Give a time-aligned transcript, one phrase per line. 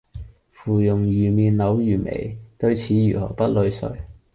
[0.51, 3.91] 芙蓉如面柳如眉，對此如何不淚垂！